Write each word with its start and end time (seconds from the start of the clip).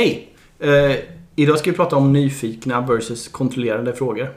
Hej! 0.00 0.28
Eh, 0.58 0.96
idag 1.36 1.58
ska 1.58 1.70
vi 1.70 1.76
prata 1.76 1.96
om 1.96 2.12
nyfikna 2.12 2.80
versus 2.80 3.28
kontrollerade 3.28 3.92
frågor. 3.92 4.28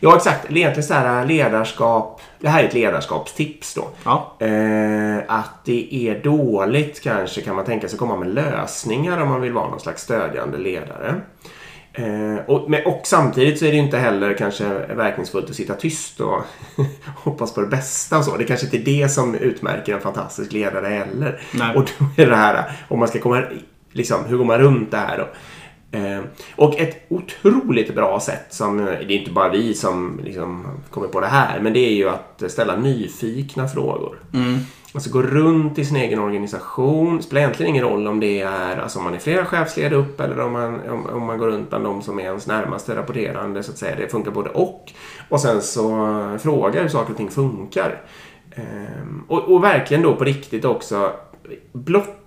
Ja, 0.00 0.16
exakt. 0.16 0.50
Egentligen 0.50 0.82
så 0.82 0.94
här 0.94 1.26
ledarskap. 1.26 2.20
Det 2.40 2.48
här 2.48 2.62
är 2.62 2.68
ett 2.68 2.74
ledarskapstips 2.74 3.74
då. 3.74 3.88
Ja. 4.04 4.36
Eh, 4.38 5.18
att 5.28 5.64
det 5.64 5.94
är 5.94 6.22
dåligt 6.22 7.00
kanske 7.00 7.40
kan 7.40 7.56
man 7.56 7.64
tänka 7.64 7.88
sig 7.88 7.98
komma 7.98 8.16
med 8.16 8.34
lösningar 8.34 9.20
om 9.20 9.28
man 9.28 9.40
vill 9.40 9.52
vara 9.52 9.70
någon 9.70 9.80
slags 9.80 10.02
stödjande 10.02 10.58
ledare. 10.58 11.20
Eh, 11.92 12.36
och, 12.46 12.70
men, 12.70 12.86
och 12.86 13.00
samtidigt 13.04 13.58
så 13.58 13.66
är 13.66 13.72
det 13.72 13.78
inte 13.78 13.98
heller 13.98 14.34
kanske 14.34 14.64
verkningsfullt 14.94 15.50
att 15.50 15.56
sitta 15.56 15.74
tyst 15.74 16.20
och 16.20 16.42
hoppas 17.16 17.54
på 17.54 17.60
det 17.60 17.66
bästa 17.66 18.18
och 18.18 18.24
så. 18.24 18.36
Det 18.36 18.44
kanske 18.44 18.66
inte 18.66 18.76
är 18.78 19.02
det 19.02 19.08
som 19.08 19.34
utmärker 19.34 19.94
en 19.94 20.00
fantastisk 20.00 20.52
ledare 20.52 20.86
heller. 20.86 21.40
Nej. 21.54 21.76
Och 21.76 21.84
då 21.98 22.22
är 22.22 22.26
det 22.26 22.36
här, 22.36 22.72
om 22.88 22.98
man 22.98 23.08
ska 23.08 23.18
komma, 23.18 23.42
liksom, 23.92 24.24
hur 24.24 24.36
går 24.36 24.44
man 24.44 24.58
runt 24.58 24.90
det 24.90 24.96
här 24.96 25.18
då? 25.18 25.28
Eh, 25.98 26.20
och 26.56 26.80
ett 26.80 27.06
otroligt 27.08 27.94
bra 27.94 28.20
sätt 28.20 28.46
som, 28.50 28.76
det 28.76 28.92
är 28.92 29.10
inte 29.10 29.30
bara 29.30 29.48
vi 29.48 29.74
som 29.74 30.20
liksom 30.24 30.66
kommer 30.90 31.08
på 31.08 31.20
det 31.20 31.26
här, 31.26 31.60
men 31.60 31.72
det 31.72 31.80
är 31.80 31.92
ju 31.92 32.08
att 32.08 32.42
ställa 32.48 32.76
nyfikna 32.76 33.68
frågor. 33.68 34.18
Alltså 34.94 35.10
gå 35.10 35.22
runt 35.22 35.78
i 35.78 35.84
sin 35.84 35.96
egen 35.96 36.18
organisation. 36.18 37.16
Det 37.16 37.22
spelar 37.22 37.40
egentligen 37.40 37.70
ingen 37.70 37.84
roll 37.84 38.06
om 38.06 38.20
det 38.20 38.40
är 38.40 38.76
alltså 38.76 38.98
om 38.98 39.04
man 39.04 39.14
är 39.14 39.18
flera 39.18 39.44
chefsledare 39.44 39.94
upp 39.94 40.20
eller 40.20 40.40
om 40.40 40.52
man, 40.52 40.88
om, 40.88 41.06
om 41.06 41.26
man 41.26 41.38
går 41.38 41.46
runt 41.46 41.70
bland 41.70 41.84
de 41.84 42.02
som 42.02 42.18
är 42.18 42.22
ens 42.22 42.46
närmaste 42.46 42.96
rapporterande 42.96 43.62
så 43.62 43.72
att 43.72 43.78
säga. 43.78 43.96
Det 43.96 44.08
funkar 44.08 44.30
både 44.30 44.50
och. 44.50 44.92
Och 45.28 45.40
sen 45.40 45.62
så 45.62 46.38
fråga 46.42 46.82
hur 46.82 46.88
saker 46.88 47.10
och 47.10 47.16
ting 47.16 47.30
funkar. 47.30 48.02
Ehm, 48.50 49.24
och, 49.28 49.54
och 49.54 49.64
verkligen 49.64 50.02
då 50.02 50.16
på 50.16 50.24
riktigt 50.24 50.64
också 50.64 51.12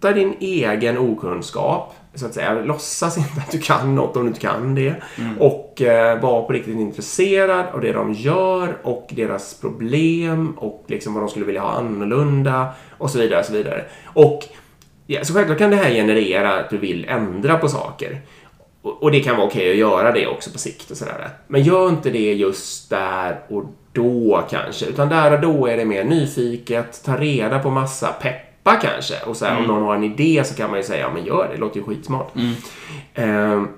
blotta 0.00 0.12
din 0.12 0.34
egen 0.40 0.98
okunskap. 0.98 1.94
Så 2.14 2.26
att 2.26 2.34
säga. 2.34 2.54
Låtsas 2.54 3.18
inte 3.18 3.40
att 3.40 3.50
du 3.50 3.58
kan 3.58 3.94
något 3.94 4.16
om 4.16 4.22
du 4.22 4.28
inte 4.28 4.40
kan 4.40 4.74
det. 4.74 4.94
Och 5.38 5.82
eh, 5.82 6.20
var 6.20 6.42
på 6.42 6.52
riktigt 6.52 6.76
intresserad 6.76 7.66
av 7.72 7.80
det 7.80 7.92
de 7.92 8.12
gör 8.12 8.76
och 8.82 9.08
deras 9.10 9.60
problem 9.60 10.54
och 10.58 10.84
liksom 10.86 11.14
vad 11.14 11.22
de 11.22 11.28
skulle 11.28 11.46
vilja 11.46 11.60
ha 11.60 11.70
annorlunda 11.70 12.68
och 12.98 13.10
så 13.10 13.18
vidare. 13.18 13.40
Och 13.40 13.46
så 13.46 13.52
vidare. 13.52 13.84
Och 14.04 14.44
ja, 15.06 15.24
så 15.24 15.34
självklart 15.34 15.58
kan 15.58 15.70
det 15.70 15.76
här 15.76 15.90
generera 15.90 16.54
att 16.54 16.70
du 16.70 16.78
vill 16.78 17.04
ändra 17.08 17.58
på 17.58 17.68
saker. 17.68 18.20
Och, 18.82 19.02
och 19.02 19.10
det 19.10 19.20
kan 19.20 19.36
vara 19.36 19.46
okej 19.46 19.70
att 19.70 19.76
göra 19.76 20.12
det 20.12 20.26
också 20.26 20.50
på 20.50 20.58
sikt 20.58 20.90
och 20.90 20.96
sådär. 20.96 21.30
Men 21.46 21.62
gör 21.62 21.88
inte 21.88 22.10
det 22.10 22.32
just 22.32 22.90
där 22.90 23.40
och 23.48 23.64
då 23.92 24.46
kanske. 24.50 24.86
Utan 24.86 25.08
där 25.08 25.32
och 25.32 25.40
då 25.40 25.66
är 25.66 25.76
det 25.76 25.84
mer 25.84 26.04
nyfiket, 26.04 27.02
ta 27.04 27.16
reda 27.16 27.58
på 27.58 27.70
massa, 27.70 28.12
peppa 28.66 28.80
kanske. 28.80 29.14
Och 29.26 29.36
så 29.36 29.44
här, 29.44 29.58
om 29.58 29.64
någon 29.64 29.82
har 29.82 29.94
en 29.94 30.04
idé 30.04 30.42
så 30.44 30.54
kan 30.54 30.70
man 30.70 30.78
ju 30.78 30.84
säga, 30.84 31.00
ja 31.00 31.10
men 31.14 31.24
gör 31.24 31.48
det, 31.48 31.54
det 31.54 31.60
låter 31.60 31.80
ju 31.80 31.86
skitsmart. 31.86 32.32
Ehm, 33.14 33.68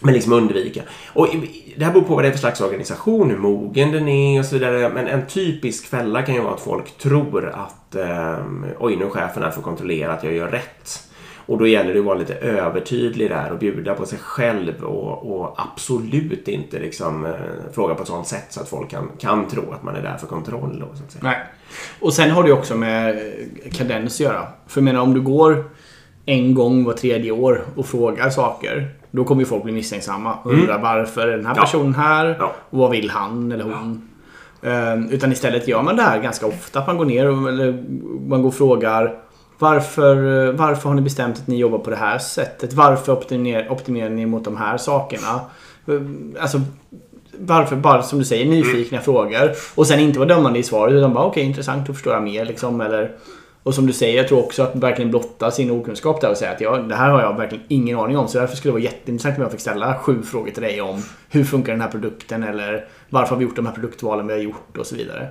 men 0.00 0.14
liksom 0.14 0.32
undvika. 0.32 0.82
Och 1.12 1.28
det 1.76 1.84
här 1.84 1.92
beror 1.92 2.04
på 2.04 2.14
vad 2.14 2.24
det 2.24 2.28
är 2.28 2.32
för 2.32 2.38
slags 2.38 2.60
organisation, 2.60 3.30
hur 3.30 3.38
mogen 3.38 3.92
den 3.92 4.08
är 4.08 4.40
och 4.40 4.46
så 4.46 4.54
vidare. 4.54 4.88
Men 4.88 5.06
en 5.06 5.26
typisk 5.26 5.86
fälla 5.86 6.22
kan 6.22 6.34
ju 6.34 6.40
vara 6.40 6.54
att 6.54 6.60
folk 6.60 6.98
tror 6.98 7.48
att 7.48 7.94
ehm, 7.94 8.66
oj, 8.78 8.96
nu 8.96 9.04
är 9.04 9.10
chefen 9.10 9.42
här 9.42 9.50
för 9.50 9.58
att 9.58 9.64
kontrollera 9.64 10.12
att 10.12 10.24
jag 10.24 10.32
gör 10.32 10.48
rätt. 10.48 11.07
Och 11.48 11.58
då 11.58 11.66
gäller 11.66 11.92
det 11.94 11.98
att 12.00 12.04
vara 12.06 12.18
lite 12.18 12.34
övertydlig 12.34 13.30
där 13.30 13.52
och 13.52 13.58
bjuda 13.58 13.94
på 13.94 14.06
sig 14.06 14.18
själv 14.18 14.84
och, 14.84 15.40
och 15.40 15.54
absolut 15.56 16.48
inte 16.48 16.78
liksom 16.78 17.26
eh, 17.26 17.32
fråga 17.72 17.94
på 17.94 18.02
ett 18.02 18.08
sånt 18.08 18.26
sätt 18.26 18.46
så 18.50 18.60
att 18.60 18.68
folk 18.68 18.90
kan, 18.90 19.10
kan 19.18 19.48
tro 19.48 19.72
att 19.72 19.82
man 19.82 19.96
är 19.96 20.02
där 20.02 20.16
för 20.16 20.26
kontroll. 20.26 20.78
Då, 20.80 20.96
så 20.96 21.04
att 21.04 21.10
säga. 21.12 21.22
Nej. 21.22 21.36
Och 22.00 22.12
sen 22.12 22.30
har 22.30 22.42
det 22.42 22.52
också 22.52 22.74
med 22.76 23.08
eh, 23.16 23.70
kadens 23.72 24.14
att 24.14 24.20
göra. 24.20 24.46
För 24.66 24.80
jag 24.80 24.84
menar 24.84 25.00
om 25.00 25.14
du 25.14 25.20
går 25.20 25.64
en 26.26 26.54
gång 26.54 26.84
var 26.84 26.92
tredje 26.92 27.30
år 27.32 27.64
och 27.76 27.86
frågar 27.86 28.30
saker. 28.30 28.88
Då 29.10 29.24
kommer 29.24 29.42
ju 29.42 29.46
folk 29.46 29.64
bli 29.64 29.72
misstänksamma. 29.72 30.34
Och 30.42 30.52
undra 30.52 30.78
varför 30.78 31.28
är 31.28 31.36
den 31.36 31.46
här 31.46 31.54
Ja. 31.56 31.60
personen 31.62 31.94
här? 31.94 32.36
Ja. 32.38 32.52
Och 32.70 32.78
vad 32.78 32.90
vill 32.90 33.10
han 33.10 33.52
eller 33.52 33.64
hon? 33.64 34.08
Ehm, 34.62 35.08
utan 35.10 35.32
istället 35.32 35.68
gör 35.68 35.82
man 35.82 35.96
det 35.96 36.02
här 36.02 36.20
ganska 36.22 36.46
ofta. 36.46 36.78
Att 36.78 36.86
man 36.86 36.96
går 36.98 37.04
ner 37.04 37.30
och 37.30 37.48
eller 37.48 37.84
man 38.28 38.42
går 38.42 38.48
och 38.48 38.54
frågar 38.54 39.14
varför, 39.58 40.46
eh, 40.46 40.52
varför 40.52 40.88
har 40.88 40.96
ni 40.96 41.02
bestämt 41.02 41.36
att 41.38 41.46
ni 41.46 41.56
jobbar 41.56 41.78
på 41.78 41.90
det 41.90 41.96
här 41.96 42.18
sättet? 42.18 42.72
Varför 42.72 43.12
optimerar, 43.12 43.72
optimerar 43.72 44.10
ni 44.10 44.26
mot 44.26 44.44
de 44.44 44.56
här 44.56 44.76
sakerna? 44.76 45.40
Eh, 45.88 46.42
Alltså, 46.42 46.60
varför? 47.38 47.76
Bara 47.76 48.02
som 48.02 48.18
du 48.18 48.24
säger, 48.24 48.46
nyfikna 48.46 49.00
frågor. 49.00 49.52
Och 49.74 49.86
sen 49.86 50.00
inte 50.00 50.18
vara 50.18 50.28
dömande 50.28 50.58
i 50.58 50.62
svaret. 50.62 50.94
Utan 50.94 51.14
bara 51.14 51.24
okej, 51.24 51.42
intressant, 51.44 51.86
då 51.86 51.92
förstår 51.92 52.12
jag 52.14 52.22
mer. 52.22 52.44
Liksom, 52.44 52.80
eller, 52.80 53.10
och 53.62 53.74
som 53.74 53.86
du 53.86 53.92
säger, 53.92 54.16
jag 54.16 54.28
tror 54.28 54.38
också 54.38 54.62
att 54.62 54.76
verkligen 54.76 55.10
blotta 55.10 55.50
sin 55.50 55.70
okunskap 55.70 56.20
där 56.20 56.30
och 56.30 56.36
säga 56.36 56.50
att 56.50 56.60
jag, 56.60 56.88
det 56.88 56.94
här 56.94 57.10
har 57.10 57.20
jag 57.20 57.36
verkligen 57.36 57.64
ingen 57.68 57.98
aning 57.98 58.16
om. 58.18 58.28
Så 58.28 58.38
därför 58.38 58.56
skulle 58.56 58.70
det 58.70 58.72
vara 58.72 58.82
jätteintressant 58.82 59.36
om 59.36 59.42
jag 59.42 59.50
fick 59.52 59.60
ställa 59.60 59.94
sju 59.94 60.22
frågor 60.22 60.50
till 60.50 60.62
dig 60.62 60.80
om 60.80 61.02
hur 61.30 61.44
funkar 61.44 61.72
den 61.72 61.80
här 61.80 61.88
produkten 61.88 62.42
eller 62.42 62.86
varför 63.10 63.30
har 63.30 63.36
vi 63.36 63.44
gjort 63.44 63.56
de 63.56 63.66
här 63.66 63.72
produktvalen 63.72 64.26
vi 64.26 64.32
har 64.32 64.40
gjort 64.40 64.76
och 64.78 64.86
så 64.86 64.96
vidare. 64.96 65.28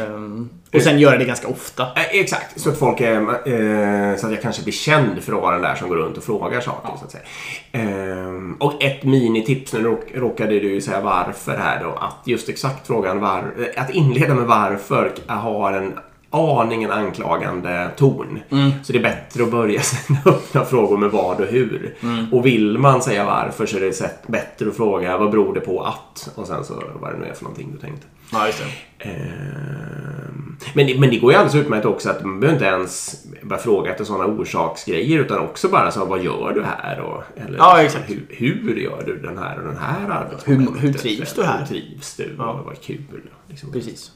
Ehm, 0.00 0.48
och 0.74 0.82
sen 0.82 0.98
göra 0.98 1.18
det 1.18 1.24
ganska 1.24 1.48
ofta. 1.48 1.82
Eh, 1.82 2.20
Exakt, 2.20 2.60
så 2.60 2.70
att 2.70 2.78
folk 2.78 3.00
är, 3.00 3.20
eh, 3.20 4.16
så 4.16 4.26
att 4.26 4.32
jag 4.32 4.42
kanske 4.42 4.62
blir 4.62 4.72
känd 4.72 5.22
för 5.22 5.32
att 5.32 5.42
vara 5.42 5.52
den 5.52 5.62
där 5.62 5.74
som 5.74 5.88
går 5.88 5.96
runt 5.96 6.16
och 6.16 6.24
frågar 6.24 6.60
saker. 6.60 6.88
Så 6.98 7.04
att 7.04 7.10
säga. 7.10 7.24
Ehm, 7.72 8.56
och 8.60 8.82
ett 8.82 9.04
minitips, 9.04 9.72
nu 9.72 9.82
råk, 9.82 10.00
råkade 10.14 10.60
du 10.60 10.80
säga 10.80 11.00
varför 11.00 11.56
här 11.56 11.84
då, 11.84 11.90
att 11.90 12.16
just 12.24 12.48
exakt 12.48 12.86
frågan 12.86 13.20
var, 13.20 13.54
att 13.76 13.90
inleda 13.90 14.34
med 14.34 14.46
varför 14.46 15.12
har 15.26 15.72
en 15.72 15.98
aningen 16.30 16.90
anklagande 16.90 17.90
ton. 17.96 18.38
Så 18.84 18.92
det 18.92 18.98
är 18.98 19.02
bättre 19.02 19.42
att 19.42 19.50
börja 19.50 19.80
sina 19.82 20.18
öppna 20.24 20.64
frågor 20.64 20.96
med 20.96 21.10
vad 21.10 21.40
och 21.40 21.46
hur. 21.46 21.94
Och 22.32 22.46
vill 22.46 22.78
man 22.78 23.02
säga 23.02 23.24
varför 23.24 23.66
så 23.66 23.76
är 23.76 23.80
det 23.80 24.26
bättre 24.26 24.68
att 24.68 24.76
fråga 24.76 25.18
vad 25.18 25.30
beror 25.30 25.54
det 25.54 25.60
på 25.60 25.82
att? 25.82 26.30
Och 26.34 26.46
sen 26.46 26.64
så 26.64 26.82
vad 27.00 27.12
det 27.12 27.18
nu 27.18 27.24
är 27.26 27.34
för 27.34 27.44
någonting 27.44 27.72
du 27.72 27.78
tänkte. 27.78 28.06
Ja, 28.32 28.46
just 28.46 28.58
det. 28.58 29.08
Ehm, 29.08 30.56
Men 30.74 30.86
det, 30.86 31.00
men 31.00 31.10
det 31.10 31.18
går 31.18 31.32
ju 31.32 31.38
alldeles 31.38 31.54
utmärkt 31.64 31.86
också 31.86 32.10
att 32.10 32.24
man 32.24 32.40
behöver 32.40 32.56
inte 32.58 32.66
ens 32.66 33.24
bara 33.42 33.58
fråga 33.58 33.90
efter 33.90 34.04
sådana 34.04 34.24
orsaksgrejer 34.26 35.18
utan 35.18 35.38
också 35.38 35.68
bara 35.68 35.90
så 35.90 36.04
vad 36.04 36.22
gör 36.22 36.52
du 36.54 36.62
här? 36.62 37.00
Och, 37.00 37.22
eller 37.36 37.58
Ja, 37.58 37.82
exakt. 37.82 38.10
Hur, 38.10 38.26
hur 38.28 38.76
gör 38.76 39.02
du 39.06 39.16
den 39.18 39.38
här 39.38 39.58
och 39.58 39.64
den 39.68 39.76
här 39.76 40.10
arbetsmomentet? 40.10 40.74
Hur- 40.82 40.88
hur 40.88 40.92
trivs 40.98 41.32
du 41.34 41.42
här? 41.42 41.58
Hur 41.58 41.66
trivs 41.66 42.16
du? 42.16 42.34
Ja. 42.38 42.62
Vad 42.66 42.80
kul? 42.80 43.02
Liksom. 43.48 43.72
Precis. 43.72 44.12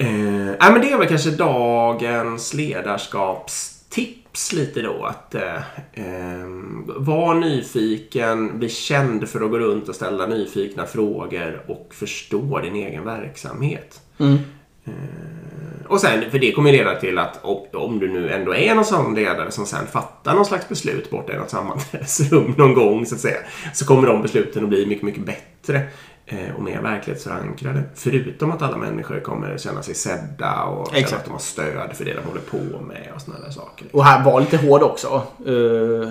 Eh, 0.00 0.08
nej, 0.60 0.72
men 0.72 0.80
det 0.80 0.92
är 0.92 0.98
väl 0.98 1.08
kanske 1.08 1.30
dagens 1.30 2.54
ledarskapstips 2.54 4.52
lite 4.52 4.82
då. 4.82 5.04
Att 5.04 5.34
eh, 5.34 5.56
eh, 5.92 6.46
vara 6.86 7.34
nyfiken, 7.34 8.58
bli 8.58 8.68
känd 8.68 9.28
för 9.28 9.40
att 9.40 9.50
gå 9.50 9.58
runt 9.58 9.88
och 9.88 9.94
ställa 9.94 10.26
nyfikna 10.26 10.86
frågor 10.86 11.62
och 11.66 11.94
förstå 11.94 12.60
din 12.60 12.74
egen 12.74 13.04
verksamhet. 13.04 14.00
Mm. 14.18 14.38
Eh, 14.84 15.86
och 15.86 16.00
sen, 16.00 16.30
för 16.30 16.38
det 16.38 16.52
kommer 16.52 16.72
leda 16.72 17.00
till 17.00 17.18
att 17.18 17.44
om, 17.44 17.66
om 17.72 17.98
du 17.98 18.08
nu 18.08 18.30
ändå 18.30 18.54
är 18.54 18.74
någon 18.74 18.84
sån 18.84 19.14
ledare 19.14 19.50
som 19.50 19.66
sen 19.66 19.86
fattar 19.86 20.34
någon 20.34 20.46
slags 20.46 20.68
beslut 20.68 21.10
borta 21.10 21.32
i 21.32 21.36
något 21.36 21.50
sammanträdesrum 21.50 22.54
någon 22.58 22.74
gång 22.74 23.06
så 23.06 23.14
att 23.14 23.20
säga. 23.20 23.38
Så 23.74 23.86
kommer 23.86 24.08
de 24.08 24.22
besluten 24.22 24.62
att 24.62 24.68
bli 24.68 24.86
mycket, 24.86 25.04
mycket 25.04 25.26
bättre 25.26 25.82
och 26.56 26.62
mer 26.62 26.80
verklighetsförankrade. 26.82 27.82
Förutom 27.94 28.50
att 28.50 28.62
alla 28.62 28.76
människor 28.76 29.20
kommer 29.20 29.58
känna 29.58 29.82
sig 29.82 29.94
sedda 29.94 30.62
och 30.62 30.94
Exakt. 30.96 31.12
att 31.20 31.24
de 31.24 31.30
har 31.30 31.38
stöd 31.38 31.90
för 31.94 32.04
det 32.04 32.14
de 32.14 32.20
håller 32.28 32.40
på 32.40 32.80
med 32.84 33.08
och 33.14 33.20
sådana 33.22 33.44
där 33.44 33.50
saker. 33.50 33.86
Och 33.92 34.04
här 34.04 34.24
var 34.24 34.40
lite 34.40 34.56
hård 34.56 34.82
också. 34.82 35.22
Eh, 35.46 35.52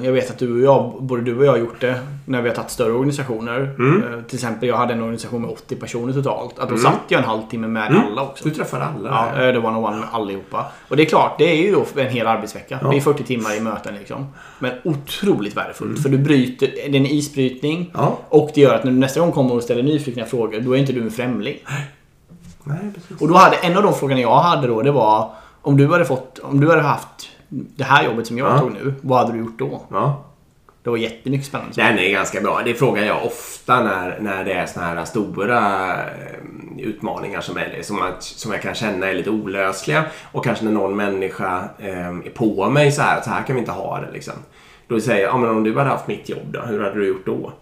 Jag 0.05 0.11
vet 0.11 0.29
att 0.29 0.37
du 0.39 0.53
och 0.53 0.61
jag, 0.61 1.03
både 1.03 1.21
du 1.21 1.37
och 1.37 1.45
jag 1.45 1.51
har 1.51 1.57
gjort 1.57 1.81
det 1.81 1.99
när 2.29 2.41
vi 2.41 2.49
har 2.49 2.55
tagit 2.55 2.71
större 2.71 2.91
organisationer. 2.91 3.61
Eh, 3.79 4.21
Till 4.23 4.35
exempel 4.35 4.69
jag 4.69 4.77
hade 4.77 4.93
en 4.93 5.01
organisation 5.01 5.41
med 5.41 5.49
80 5.49 5.75
personer 5.75 6.13
totalt. 6.13 6.59
Att 6.59 6.69
då 6.69 6.77
satt 6.77 6.93
jag 7.07 7.19
en 7.19 7.25
halvtimme 7.29 7.67
med 7.67 8.03
alla 8.07 8.21
också. 8.21 8.43
Du 8.43 8.55
träffar 8.55 8.79
alla. 8.79 9.09
Ja, 9.35 9.43
eh, 9.43 9.53
det 9.53 9.59
var 9.59 9.69
one-on-one 9.69 9.99
med 9.99 10.07
allihopa. 10.11 10.65
Och 10.89 10.97
det 10.97 11.03
är 11.03 11.05
klart, 11.05 11.35
det 11.37 11.43
är 11.51 11.55
ju 11.55 11.71
då 11.71 11.85
en 12.01 12.07
hel 12.09 12.27
arbetsvecka. 12.27 12.79
Ja. 12.81 12.89
Det 12.89 12.97
är 12.97 13.01
40 13.01 13.23
timmar 13.23 13.57
i 13.57 13.59
möten 13.59 13.93
liksom. 13.95 14.27
Men 14.59 14.71
otroligt 14.83 15.57
värdefullt. 15.57 16.01
För 16.03 16.09
du 16.09 16.17
bryter, 16.17 16.67
det 16.67 16.81
är 16.85 16.95
en 16.95 17.05
isbrytning. 17.05 17.91
Ja. 17.93 18.17
Och 18.29 18.51
det 18.55 18.61
gör 18.61 18.75
att 18.75 18.83
när 18.83 18.91
du 18.91 18.97
nästa 18.97 19.19
gång 19.19 19.31
kommer 19.31 19.55
och 19.55 19.63
ställer 19.63 19.83
nyfikna 19.83 20.25
frågor, 20.25 20.59
då 20.59 20.75
är 20.75 20.79
inte 20.79 20.93
du 20.93 21.01
en 21.01 21.11
främling. 21.11 21.57
Nej, 22.63 22.77
precis. 22.95 23.21
Och 23.21 23.27
då 23.27 23.33
hade, 23.33 23.55
en 23.55 23.77
av 23.77 23.83
de 23.83 23.93
frågorna 23.93 24.21
jag 24.21 24.35
hade 24.39 24.67
då, 24.67 24.81
det 24.81 24.91
var 24.91 25.31
om 25.61 25.77
du 25.77 25.87
hade 25.91 26.05
fått, 26.05 26.39
om 26.43 26.59
du 26.61 26.69
hade 26.69 26.81
haft 26.81 27.29
det 27.49 27.83
här 27.83 28.03
jobbet 28.03 28.27
som 28.27 28.37
jag 28.37 28.47
Ja. 28.47 28.59
tog 28.59 28.71
nu, 28.71 28.93
vad 29.01 29.19
hade 29.19 29.31
du 29.33 29.39
gjort 29.39 29.59
då? 29.59 29.81
Ja. 29.91 30.25
Det 30.89 30.91
var 30.91 30.97
jättemycket 30.97 31.47
spännande. 31.47 31.73
Den 31.75 31.99
är 31.99 32.09
ganska 32.11 32.41
bra. 32.41 32.61
Det 32.65 32.73
frågar 32.73 33.03
jag 33.03 33.25
ofta 33.25 33.83
när, 33.83 34.17
när 34.19 34.45
det 34.45 34.53
är 34.53 34.65
såna 34.65 34.85
här 34.85 35.05
stora 35.05 35.57
eh, 36.03 36.79
utmaningar 36.79 37.41
som, 37.41 37.57
är, 37.57 37.79
som, 37.81 37.99
man, 37.99 38.11
som 38.19 38.51
jag 38.51 38.61
kan 38.61 38.75
känna 38.75 39.07
är 39.09 39.13
lite 39.13 39.29
olösliga. 39.29 40.05
Och 40.31 40.43
kanske 40.43 40.65
när 40.65 40.71
någon 40.71 40.95
människa 40.95 41.63
eh, 41.79 42.07
är 42.07 42.29
på 42.33 42.69
mig 42.69 42.91
så 42.91 43.01
här, 43.01 43.21
så 43.21 43.29
här 43.29 43.43
kan 43.43 43.55
vi 43.55 43.59
inte 43.59 43.71
ha 43.71 43.99
det. 43.99 44.11
Liksom. 44.11 44.33
Då 44.87 44.99
säger 44.99 45.21
jag, 45.23 45.29
ja, 45.33 45.37
men 45.37 45.49
om 45.49 45.63
du 45.63 45.77
hade 45.77 45.89
haft 45.89 46.07
mitt 46.07 46.29
jobb 46.29 46.45
då, 46.51 46.61
hur 46.61 46.83
hade 46.83 46.95
du 46.99 47.07
gjort 47.07 47.25
då? 47.25 47.53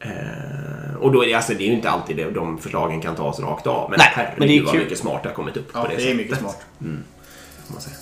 Eh, 0.00 0.94
och 1.00 1.12
då 1.12 1.22
är 1.22 1.26
det, 1.26 1.34
alltså, 1.34 1.52
det 1.54 1.64
är 1.64 1.66
ju 1.68 1.72
inte 1.74 1.90
alltid 1.90 2.16
det, 2.16 2.30
de 2.30 2.58
förslagen 2.58 3.00
kan 3.00 3.14
tas 3.14 3.40
rakt 3.40 3.66
av. 3.66 3.90
Men 3.90 3.98
Nej, 3.98 4.08
herregud 4.14 4.38
men 4.38 4.48
det 4.48 4.58
är 4.58 4.62
vad 4.62 4.72
kul. 4.72 4.82
mycket 4.82 4.98
smart 4.98 5.22
det 5.22 5.28
har 5.28 5.34
kommit 5.36 5.56
upp 5.56 5.68
Ja, 5.74 5.82
på 5.82 5.88
det, 5.88 5.94
det 5.94 6.00
är 6.00 6.00
sättet. 6.00 6.16
mycket 6.16 6.38
smart. 6.38 6.66
säga. 7.78 7.96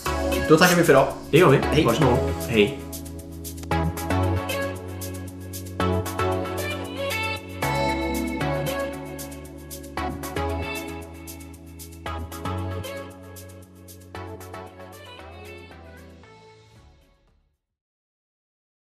Då 0.48 0.56
tackar 0.56 0.76
vi 0.76 0.82
för 0.82 0.92
idag. 0.92 1.06
Det 1.30 1.38
gör 1.38 1.48
vi. 1.48 1.58
Hej. 1.72 1.84
Varsågod. 1.84 2.18
Hej. 2.48 2.78